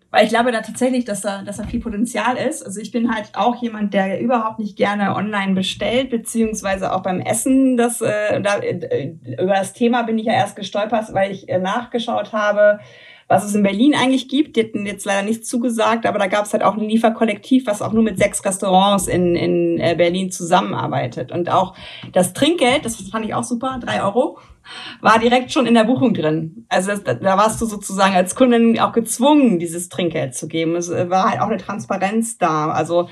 [0.10, 2.66] Weil ich glaube da tatsächlich, dass da, dass da viel Potenzial ist.
[2.66, 7.20] Also ich bin halt auch jemand, der überhaupt nicht gerne online bestellt, beziehungsweise auch beim
[7.20, 7.76] Essen.
[7.76, 11.60] Das, äh, da, äh, über das Thema bin ich ja erst gestolpert, weil ich äh,
[11.60, 12.80] nachgeschaut habe,
[13.28, 14.56] was es in Berlin eigentlich gibt.
[14.56, 17.82] Die hatten jetzt leider nichts zugesagt, aber da gab es halt auch ein Lieferkollektiv, was
[17.82, 21.32] auch nur mit sechs Restaurants in, in äh, Berlin zusammenarbeitet.
[21.32, 21.76] Und auch
[22.14, 24.38] das Trinkgeld, das fand ich auch super, drei Euro
[25.02, 26.66] war direkt schon in der Buchung drin.
[26.70, 30.76] Also das, da warst du sozusagen als Kundin auch gezwungen, dieses Trinkgeld zu geben.
[30.76, 32.70] Es äh, war halt auch eine Transparenz da.
[32.72, 33.10] Also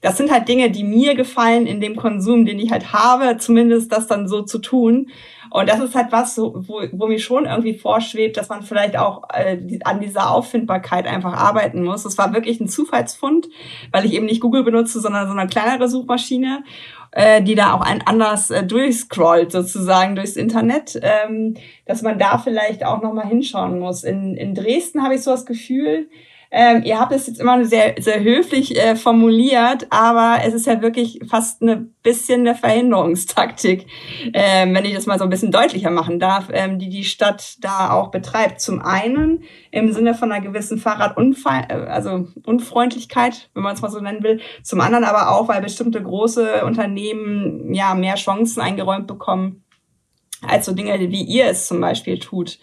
[0.00, 3.92] das sind halt Dinge, die mir gefallen in dem Konsum, den ich halt habe, zumindest
[3.92, 5.10] das dann so zu tun.
[5.52, 6.62] Und das ist halt was, wo,
[6.92, 11.84] wo mir schon irgendwie vorschwebt, dass man vielleicht auch äh, an dieser Auffindbarkeit einfach arbeiten
[11.84, 12.04] muss.
[12.04, 13.48] Das war wirklich ein Zufallsfund,
[13.90, 16.64] weil ich eben nicht Google benutze, sondern so eine kleinere Suchmaschine
[17.12, 22.38] äh, die da auch ein anders äh, durchscrollt sozusagen durchs Internet, ähm, dass man da
[22.38, 24.02] vielleicht auch nochmal hinschauen muss.
[24.02, 26.08] In, in Dresden habe ich so das Gefühl,
[26.54, 30.82] ähm, ihr habt es jetzt immer sehr, sehr höflich äh, formuliert, aber es ist ja
[30.82, 33.86] wirklich fast eine bisschen eine Verhinderungstaktik,
[34.34, 37.56] ähm, wenn ich das mal so ein bisschen deutlicher machen darf, ähm, die die Stadt
[37.60, 38.60] da auch betreibt.
[38.60, 43.90] Zum einen im Sinne von einer gewissen Fahrradunfall, äh, also Unfreundlichkeit, wenn man es mal
[43.90, 44.40] so nennen will.
[44.62, 49.64] Zum anderen aber auch, weil bestimmte große Unternehmen ja mehr Chancen eingeräumt bekommen
[50.46, 52.58] als so Dinge, wie ihr es zum Beispiel tut.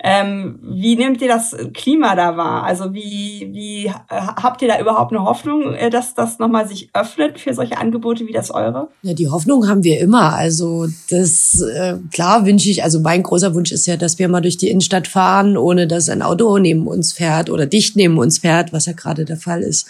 [0.00, 2.62] Ähm, wie nehmt ihr das Klima da wahr?
[2.62, 7.40] Also wie, wie habt ihr da überhaupt eine Hoffnung, äh, dass das nochmal sich öffnet
[7.40, 8.88] für solche Angebote wie das eure?
[9.02, 10.34] Ja, die Hoffnung haben wir immer.
[10.34, 14.40] Also das äh, klar wünsche ich, also mein großer Wunsch ist ja, dass wir mal
[14.40, 18.38] durch die Innenstadt fahren, ohne dass ein Auto neben uns fährt oder dicht neben uns
[18.38, 19.88] fährt, was ja gerade der Fall ist.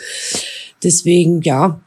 [0.83, 1.81] Deswegen, ja,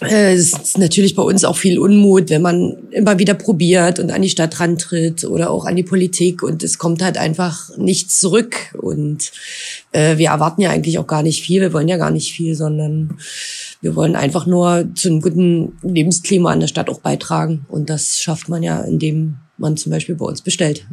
[0.00, 4.10] äh, es ist natürlich bei uns auch viel Unmut, wenn man immer wieder probiert und
[4.10, 8.18] an die Stadt rantritt oder auch an die Politik und es kommt halt einfach nichts
[8.18, 8.74] zurück.
[8.80, 9.30] Und
[9.92, 12.56] äh, wir erwarten ja eigentlich auch gar nicht viel, wir wollen ja gar nicht viel,
[12.56, 13.18] sondern
[13.80, 17.64] wir wollen einfach nur zu einem guten Lebensklima an der Stadt auch beitragen.
[17.68, 20.86] Und das schafft man ja, indem man zum Beispiel bei uns bestellt.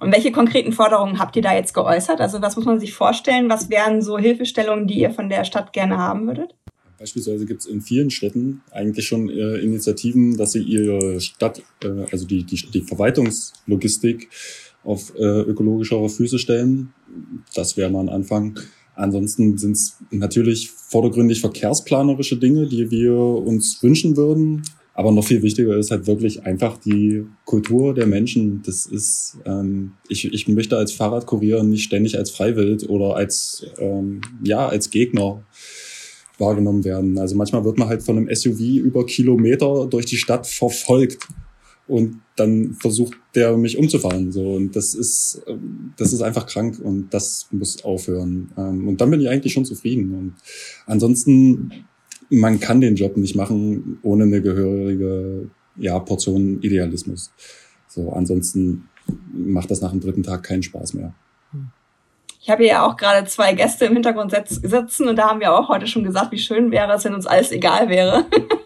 [0.00, 2.20] Und welche konkreten Forderungen habt ihr da jetzt geäußert?
[2.20, 3.48] Also was muss man sich vorstellen?
[3.48, 6.54] Was wären so Hilfestellungen, die ihr von der Stadt gerne haben würdet?
[6.98, 12.06] Beispielsweise gibt es in vielen Städten eigentlich schon äh, Initiativen, dass sie ihre Stadt, äh,
[12.10, 14.28] also die, die, die Verwaltungslogistik
[14.84, 16.92] auf äh, ökologischere Füße stellen.
[17.54, 18.58] Das wäre mal ein Anfang.
[18.94, 24.62] Ansonsten sind es natürlich vordergründig verkehrsplanerische Dinge, die wir uns wünschen würden.
[24.96, 28.62] Aber noch viel wichtiger ist halt wirklich einfach die Kultur der Menschen.
[28.64, 34.20] Das ist, ähm, ich, ich möchte als Fahrradkurier nicht ständig als Freiwild oder als, ähm,
[34.44, 35.42] ja, als Gegner
[36.38, 37.18] wahrgenommen werden.
[37.18, 41.28] Also manchmal wird man halt von einem SUV über Kilometer durch die Stadt verfolgt
[41.86, 44.32] und dann versucht der mich umzufahren.
[44.32, 45.42] So und das ist
[45.96, 48.50] das ist einfach krank und das muss aufhören.
[48.56, 50.14] Ähm, und dann bin ich eigentlich schon zufrieden.
[50.14, 50.34] Und
[50.86, 51.70] ansonsten
[52.30, 57.30] man kann den Job nicht machen ohne eine gehörige ja Portion Idealismus.
[57.88, 58.88] So ansonsten
[59.32, 61.14] macht das nach dem dritten Tag keinen Spaß mehr.
[62.44, 65.70] Ich habe ja auch gerade zwei Gäste im Hintergrund sitzen und da haben wir auch
[65.70, 68.26] heute schon gesagt, wie schön wäre es, wenn uns alles egal wäre.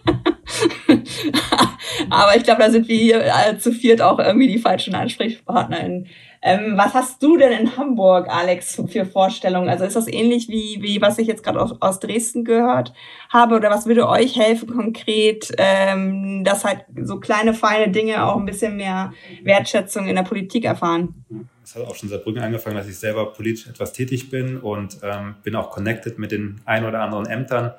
[2.11, 6.07] Aber ich glaube, da sind wir hier äh, zu viert auch irgendwie die falschen AnsprechpartnerInnen.
[6.40, 9.68] Ähm, was hast du denn in Hamburg, Alex, für Vorstellungen?
[9.68, 12.92] Also ist das ähnlich wie, wie was ich jetzt gerade aus, aus Dresden gehört
[13.29, 13.57] habe?
[13.57, 18.47] Oder was würde euch helfen konkret, ähm, dass halt so kleine, feine Dinge auch ein
[18.47, 21.25] bisschen mehr Wertschätzung in der Politik erfahren?
[21.68, 24.99] es hat auch schon seit Brücken angefangen, dass ich selber politisch etwas tätig bin und
[25.03, 27.73] ähm, bin auch connected mit den ein oder anderen Ämtern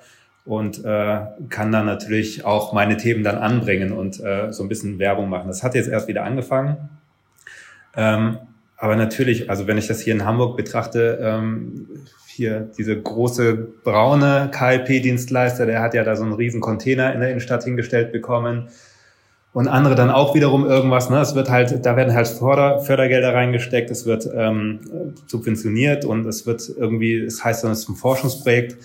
[0.50, 4.98] und äh, kann dann natürlich auch meine Themen dann anbringen und äh, so ein bisschen
[4.98, 5.48] Werbung machen.
[5.48, 6.90] Das hat jetzt erst wieder angefangen.
[7.96, 8.40] Ähm,
[8.76, 11.88] aber natürlich, also wenn ich das hier in Hamburg betrachte, ähm,
[12.26, 17.30] hier diese große braune KLP-Dienstleister, der hat ja da so einen riesen Container in der
[17.30, 18.70] Innenstadt hingestellt bekommen
[19.54, 21.12] und andere dann auch wiederum irgendwas.
[21.12, 21.20] Ne?
[21.20, 24.80] Es wird halt, da werden halt Förder, Fördergelder reingesteckt, es wird ähm,
[25.28, 28.78] subventioniert und es wird irgendwie, es heißt dann, es ist ein Forschungsprojekt.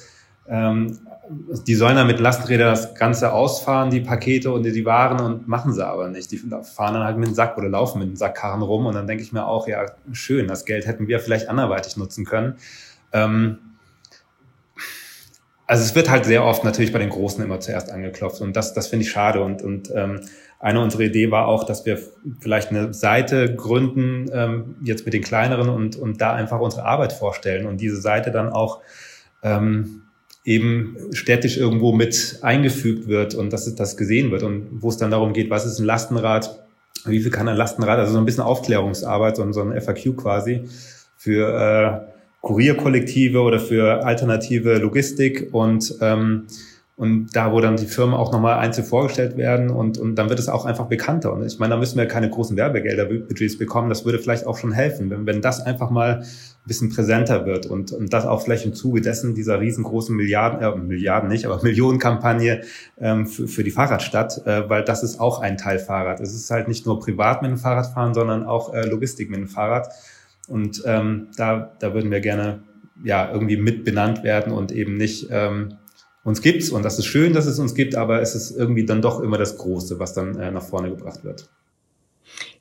[0.46, 5.48] Ähm, die sollen dann mit Lasträdern das Ganze ausfahren, die Pakete und die Waren und
[5.48, 6.30] machen sie aber nicht.
[6.30, 9.06] Die fahren dann halt mit dem Sack oder laufen mit dem Sackkarren rum und dann
[9.06, 12.56] denke ich mir auch, ja, schön, das Geld hätten wir vielleicht anderweitig nutzen können.
[13.12, 13.58] Ähm,
[15.66, 18.74] also es wird halt sehr oft natürlich bei den Großen immer zuerst angeklopft und das,
[18.74, 20.20] das finde ich schade und, und ähm,
[20.60, 21.98] eine unserer Idee war auch, dass wir
[22.40, 27.12] vielleicht eine Seite gründen, ähm, jetzt mit den kleineren und, und da einfach unsere Arbeit
[27.12, 28.80] vorstellen und diese Seite dann auch
[29.42, 30.02] ähm,
[30.44, 35.10] eben städtisch irgendwo mit eingefügt wird und dass das gesehen wird und wo es dann
[35.10, 36.64] darum geht, was ist ein Lastenrad,
[37.06, 40.64] wie viel kann ein Lastenrad, also so ein bisschen Aufklärungsarbeit, so, so ein FAQ quasi
[41.16, 46.44] für äh, Kurierkollektive oder für alternative Logistik und ähm,
[46.96, 50.38] und da, wo dann die Firmen auch nochmal einzeln vorgestellt werden und, und dann wird
[50.38, 51.32] es auch einfach bekannter.
[51.32, 53.88] Und ich meine, da müssen wir keine großen Werbegelder-Budgets bekommen.
[53.88, 57.66] Das würde vielleicht auch schon helfen, wenn, wenn das einfach mal ein bisschen präsenter wird
[57.66, 61.60] und, und das auch vielleicht im Zuge dessen dieser riesengroßen Milliarden, äh, Milliarden nicht, aber
[61.64, 62.62] Millionenkampagne
[63.00, 66.20] ähm, für, für die Fahrradstadt, äh, weil das ist auch ein Teil Fahrrad.
[66.20, 69.40] Es ist halt nicht nur privat mit dem Fahrrad fahren, sondern auch äh, Logistik mit
[69.40, 69.88] dem Fahrrad.
[70.46, 72.60] Und ähm, da, da würden wir gerne
[73.02, 75.74] ja irgendwie mit benannt werden und eben nicht ähm,
[76.24, 79.02] uns gibt's und das ist schön, dass es uns gibt, aber es ist irgendwie dann
[79.02, 81.48] doch immer das Große, was dann äh, nach vorne gebracht wird.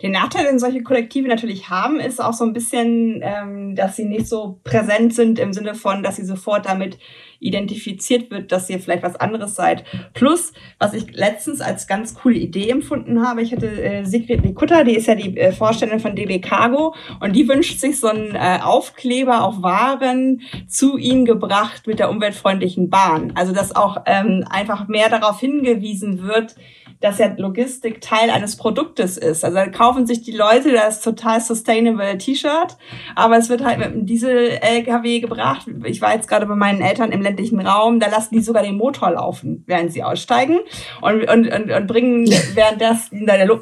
[0.02, 4.06] Den Nachteil, den solche Kollektive natürlich haben, ist auch so ein bisschen, ähm, dass sie
[4.06, 6.98] nicht so präsent sind im Sinne von, dass sie sofort damit
[7.44, 9.84] identifiziert wird, dass ihr vielleicht was anderes seid.
[10.14, 14.84] Plus, was ich letztens als ganz coole Idee empfunden habe, ich hatte äh, Sigrid Nikutta,
[14.84, 18.36] die ist ja die äh, Vorständin von DB Cargo und die wünscht sich so einen
[18.36, 23.34] äh, Aufkleber auf Waren zu ihnen gebracht mit der umweltfreundlichen Bahn.
[23.36, 26.56] Also, dass auch ähm, einfach mehr darauf hingewiesen wird,
[27.04, 29.44] dass ja Logistik Teil eines Produktes ist.
[29.44, 32.78] Also da kaufen sich die Leute das total sustainable T-Shirt,
[33.14, 35.68] aber es wird halt mit einem Diesel-LKW gebracht.
[35.84, 38.78] Ich war jetzt gerade bei meinen Eltern im ländlichen Raum, da lassen die sogar den
[38.78, 40.60] Motor laufen, während sie aussteigen
[41.02, 43.10] und, und, und, und bringen, während das,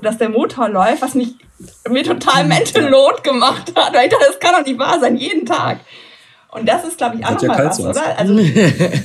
[0.03, 1.33] dass der Motor läuft, was mich
[1.89, 3.95] mir total mental load gemacht hat.
[3.95, 5.79] Weil ich dachte, das kann doch nicht wahr sein, jeden Tag.
[6.51, 8.17] Und das ist, glaube ich, auch nochmal ja was, oder?
[8.17, 8.35] Also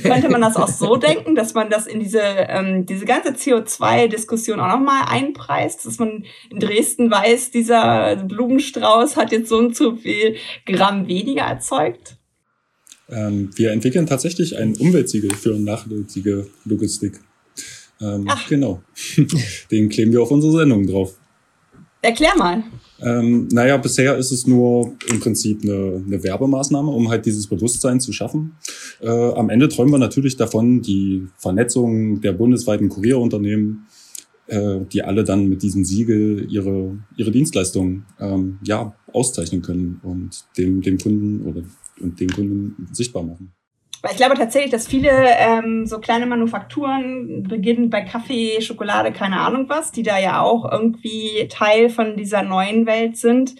[0.03, 4.59] könnte man das auch so denken, dass man das in diese, ähm, diese ganze CO2-Diskussion
[4.59, 9.95] auch nochmal einpreist, dass man in Dresden weiß, dieser Blumenstrauß hat jetzt so und so
[9.95, 12.17] viel Gramm weniger erzeugt?
[13.09, 17.21] Ähm, wir entwickeln tatsächlich ein Umweltsiegel für nachhaltige Logistik.
[18.01, 18.45] Ähm, Ach.
[18.49, 18.81] Genau.
[19.71, 21.13] Den kleben wir auf unsere Sendung drauf.
[22.01, 22.63] Erklär mal.
[23.01, 27.99] Ähm, naja, bisher ist es nur im Prinzip eine, eine Werbemaßnahme, um halt dieses Bewusstsein
[27.99, 28.53] zu schaffen.
[29.01, 33.85] Äh, am Ende träumen wir natürlich davon, die Vernetzung der bundesweiten Kurierunternehmen,
[34.47, 40.45] äh, die alle dann mit diesem Siegel ihre, ihre Dienstleistungen ähm, ja, auszeichnen können und
[40.57, 41.63] dem, dem Kunden oder
[41.99, 43.53] und den Kunden sichtbar machen.
[44.01, 49.39] Weil ich glaube tatsächlich, dass viele ähm, so kleine Manufakturen, beginnend bei Kaffee, Schokolade, keine
[49.39, 53.55] Ahnung was, die da ja auch irgendwie Teil von dieser neuen Welt sind,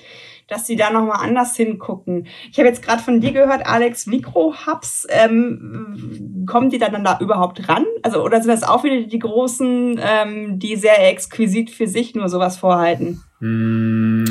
[0.48, 2.28] dass sie da nochmal anders hingucken.
[2.52, 7.68] Ich habe jetzt gerade von dir gehört, Alex, Mikrohubs, ähm, kommen die dann da überhaupt
[7.68, 7.86] ran?
[8.04, 12.30] Also, oder sind das auch wieder die großen, ähm, die sehr exquisit für sich nur
[12.30, 13.22] sowas vorhalten?
[13.40, 14.26] Hm,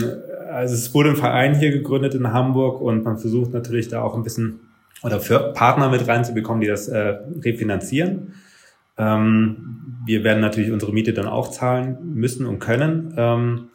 [0.50, 4.14] also es wurde ein Verein hier gegründet in Hamburg und man versucht natürlich da auch
[4.14, 4.60] ein bisschen
[5.02, 8.34] oder für Partner mit reinzubekommen, die das äh, refinanzieren.
[8.98, 13.14] Ähm, wir werden natürlich unsere Miete dann auch zahlen müssen und können.
[13.16, 13.68] Ähm,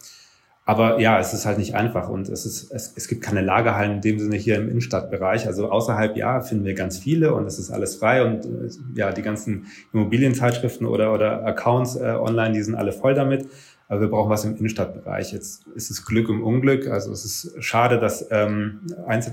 [0.63, 3.93] aber ja, es ist halt nicht einfach und es, ist, es, es gibt keine Lagerhallen
[3.93, 5.47] in dem Sinne hier im Innenstadtbereich.
[5.47, 9.11] Also außerhalb, ja, finden wir ganz viele und es ist alles frei und äh, ja,
[9.11, 13.47] die ganzen Immobilienzeitschriften oder, oder Accounts äh, online, die sind alle voll damit.
[13.91, 15.33] Aber wir brauchen was im Innenstadtbereich.
[15.33, 16.87] Jetzt ist es Glück im Unglück.
[16.87, 18.79] Also es ist schade, dass ähm,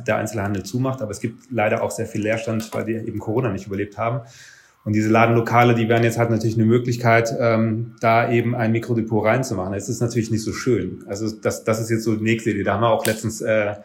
[0.04, 3.52] der Einzelhandel zumacht, aber es gibt leider auch sehr viel Leerstand, weil die eben Corona
[3.52, 4.22] nicht überlebt haben.
[4.84, 9.26] Und diese Ladenlokale, die werden jetzt halt natürlich eine Möglichkeit, ähm, da eben ein Mikrodepot
[9.26, 9.74] reinzumachen.
[9.74, 11.04] Es ist natürlich nicht so schön.
[11.06, 12.64] Also das, das ist jetzt so die nächste Idee.
[12.64, 13.76] Da haben wir auch letztens äh,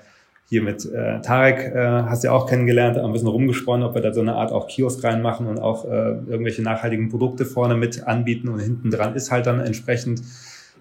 [0.49, 3.93] hier mit äh, Tarek, äh, hast du ja auch kennengelernt, haben ein bisschen rumgesponnen, ob
[3.93, 7.75] wir da so eine Art auch Kiosk reinmachen und auch äh, irgendwelche nachhaltigen Produkte vorne
[7.75, 10.23] mit anbieten und hinten dran ist halt dann entsprechend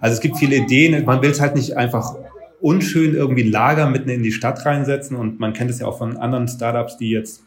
[0.03, 1.05] also es gibt viele Ideen.
[1.05, 2.17] Man will es halt nicht einfach
[2.61, 5.17] unschön irgendwie Lager mitten in die Stadt reinsetzen.
[5.17, 7.43] Und man kennt es ja auch von anderen Startups, die jetzt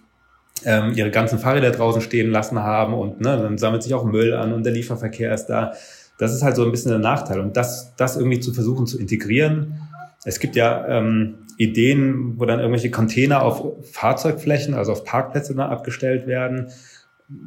[0.63, 4.33] ähm, ihre ganzen Fahrräder draußen stehen lassen haben und ne, dann sammelt sich auch Müll
[4.33, 5.73] an und der Lieferverkehr ist da.
[6.17, 7.41] Das ist halt so ein bisschen der Nachteil.
[7.41, 9.81] Und das, das irgendwie zu versuchen zu integrieren.
[10.23, 15.69] Es gibt ja ähm, Ideen, wo dann irgendwelche Container auf Fahrzeugflächen, also auf Parkplätze dann
[15.69, 16.67] abgestellt werden.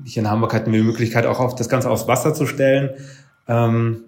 [0.04, 2.90] Hier in Hamburg hatten wir die Möglichkeit, auch auf das Ganze aufs Wasser zu stellen.
[3.48, 4.04] Ähm,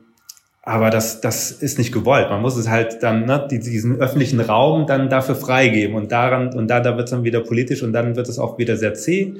[0.62, 2.28] aber das, das ist nicht gewollt.
[2.28, 5.96] Man muss es halt dann, ne, diesen öffentlichen Raum dann dafür freigeben.
[5.96, 8.58] Und daran, und da, da wird es dann wieder politisch und dann wird es auch
[8.58, 9.34] wieder sehr zäh.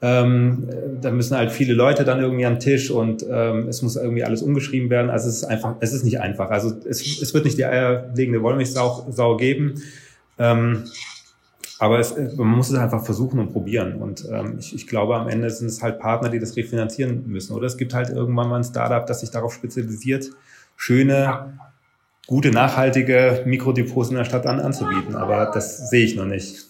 [0.00, 0.68] Ähm,
[1.00, 4.42] da müssen halt viele Leute dann irgendwie am Tisch und ähm, es muss irgendwie alles
[4.42, 5.10] umgeschrieben werden.
[5.10, 6.50] Also es ist einfach, es ist nicht einfach.
[6.50, 9.82] Also es, es wird nicht die eierlegende Wollmilchsau Sau geben.
[10.38, 10.84] Ähm,
[11.80, 13.94] aber es, man muss es einfach versuchen und probieren.
[13.94, 17.54] Und ähm, ich, ich glaube, am Ende sind es halt Partner, die das refinanzieren müssen.
[17.54, 20.30] Oder es gibt halt irgendwann mal ein Startup, das sich darauf spezialisiert,
[20.78, 21.58] schöne,
[22.26, 25.16] gute, nachhaltige Mikrodepots in der Stadt an, anzubieten.
[25.16, 26.67] Aber das sehe ich noch nicht.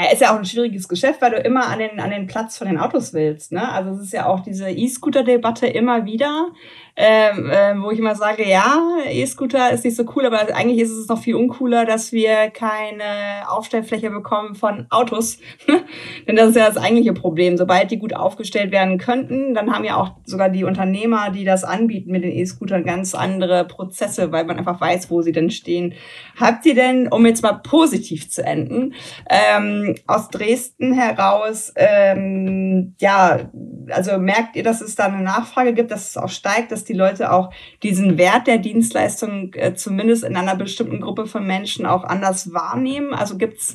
[0.00, 2.56] Ja, ist ja auch ein schwieriges Geschäft, weil du immer an den, an den Platz
[2.56, 3.52] von den Autos willst.
[3.52, 3.70] Ne?
[3.70, 6.48] Also es ist ja auch diese E-Scooter-Debatte immer wieder,
[6.96, 10.90] ähm, äh, wo ich immer sage, ja, E-Scooter ist nicht so cool, aber eigentlich ist
[10.90, 15.38] es noch viel uncooler, dass wir keine Aufstellfläche bekommen von Autos.
[16.26, 17.58] Denn das ist ja das eigentliche Problem.
[17.58, 21.62] Sobald die gut aufgestellt werden könnten, dann haben ja auch sogar die Unternehmer, die das
[21.62, 25.92] anbieten mit den E-Scootern, ganz andere Prozesse, weil man einfach weiß, wo sie denn stehen.
[26.38, 28.94] Habt ihr denn, um jetzt mal positiv zu enden,
[29.28, 33.50] ähm, aus Dresden heraus, ähm, ja,
[33.90, 36.92] also merkt ihr, dass es da eine Nachfrage gibt, dass es auch steigt, dass die
[36.92, 37.50] Leute auch
[37.82, 43.14] diesen Wert der Dienstleistung äh, zumindest in einer bestimmten Gruppe von Menschen auch anders wahrnehmen?
[43.14, 43.74] Also gibt's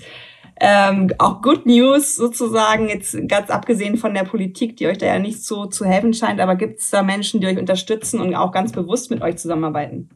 [0.59, 5.19] ähm, auch Good News sozusagen, jetzt ganz abgesehen von der Politik, die euch da ja
[5.19, 8.51] nicht so zu helfen scheint, aber gibt es da Menschen, die euch unterstützen und auch
[8.51, 10.09] ganz bewusst mit euch zusammenarbeiten?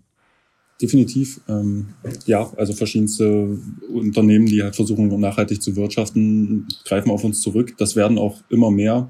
[0.81, 1.87] Definitiv, ähm,
[2.25, 3.57] ja, also verschiedenste
[3.91, 7.75] Unternehmen, die halt versuchen, nachhaltig zu wirtschaften, greifen auf uns zurück.
[7.77, 9.09] Das werden auch immer mehr.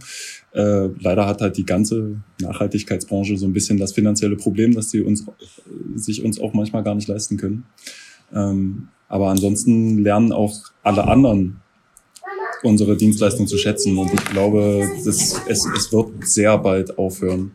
[0.51, 5.01] Äh, leider hat halt die ganze Nachhaltigkeitsbranche so ein bisschen das finanzielle Problem, dass sie
[5.01, 5.25] uns,
[5.93, 7.65] sich uns auch manchmal gar nicht leisten können.
[8.33, 11.61] Ähm, aber ansonsten lernen auch alle anderen
[12.63, 13.95] unsere Dienstleistung zu schätzen.
[13.97, 17.51] Und ich glaube, das, es, es wird sehr bald aufhören,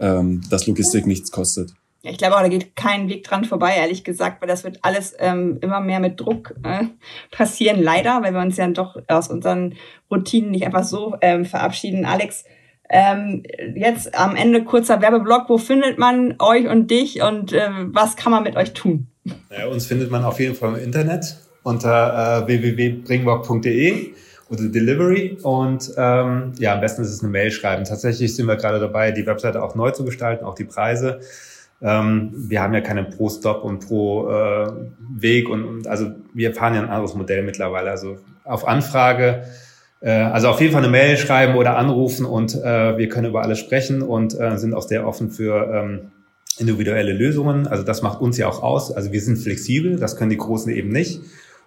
[0.00, 1.72] ähm, dass Logistik nichts kostet.
[2.02, 4.78] Ja, ich glaube auch, da geht kein Weg dran vorbei, ehrlich gesagt, weil das wird
[4.82, 6.84] alles ähm, immer mehr mit Druck äh,
[7.30, 9.74] passieren, leider, weil wir uns ja doch aus unseren
[10.10, 12.04] Routinen nicht einfach so ähm, verabschieden.
[12.04, 12.44] Alex,
[12.88, 13.42] ähm,
[13.74, 15.48] jetzt am Ende kurzer Werbeblock.
[15.48, 19.08] Wo findet man euch und dich und äh, was kann man mit euch tun?
[19.50, 24.12] Naja, uns findet man auf jeden Fall im Internet unter äh, www.bringbock.de
[24.48, 27.82] oder Delivery und ähm, ja, am besten ist es eine Mail schreiben.
[27.82, 31.18] Tatsächlich sind wir gerade dabei, die Webseite auch neu zu gestalten, auch die Preise.
[31.82, 34.68] Ähm, wir haben ja keine pro Stop und pro äh,
[35.18, 37.90] Weg und, und also wir fahren ja ein anderes Modell mittlerweile.
[37.90, 39.44] Also auf Anfrage,
[40.00, 43.42] äh, also auf jeden Fall eine Mail schreiben oder anrufen und äh, wir können über
[43.42, 46.12] alles sprechen und äh, sind auch sehr offen für ähm,
[46.58, 47.66] individuelle Lösungen.
[47.66, 48.90] Also das macht uns ja auch aus.
[48.90, 51.20] Also wir sind flexibel, das können die Großen eben nicht.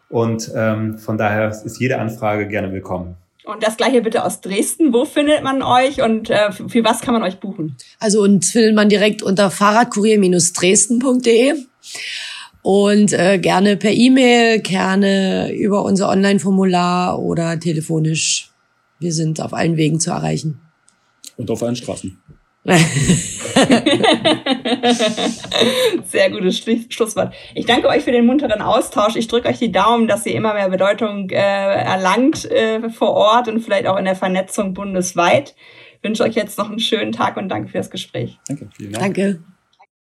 [0.09, 3.15] Und ähm, von daher ist jede Anfrage gerne willkommen.
[3.45, 4.91] Und das gleiche bitte aus Dresden.
[4.93, 7.77] Wo findet man euch und äh, für was kann man euch buchen?
[7.99, 11.53] Also uns findet man direkt unter fahrradkurier-dresden.de
[12.61, 18.51] und äh, gerne per E-Mail, gerne über unser Online-Formular oder telefonisch.
[18.99, 20.59] Wir sind auf allen Wegen zu erreichen.
[21.37, 22.19] Und auf allen Straßen.
[26.05, 26.57] Sehr gutes
[26.89, 27.33] Schlusswort.
[27.55, 29.15] Ich danke euch für den munteren Austausch.
[29.15, 33.47] Ich drücke euch die Daumen, dass ihr immer mehr Bedeutung äh, erlangt äh, vor Ort
[33.47, 35.55] und vielleicht auch in der Vernetzung bundesweit.
[35.97, 38.37] Ich wünsche euch jetzt noch einen schönen Tag und danke für das Gespräch.
[38.47, 38.69] Danke.
[38.75, 39.03] Vielen Dank.
[39.03, 39.39] Danke.